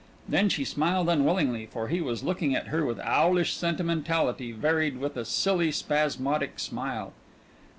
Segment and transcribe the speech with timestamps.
[0.27, 5.15] Then she smiled unwillingly, for he was looking at her with owlish sentimentality varied with
[5.15, 7.13] a silly spasmodic smile.